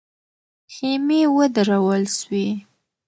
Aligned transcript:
خېمې 0.73 1.21
ودرول 1.35 2.03
سوې. 2.17 2.47